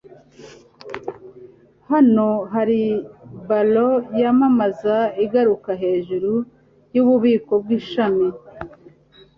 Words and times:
hano 1.89 2.27
hari 2.53 2.81
ballon 3.47 3.95
yamamaza 4.21 4.97
iguruka 5.23 5.71
hejuru 5.83 6.31
yububiko 6.95 7.53
bwishami 7.63 8.27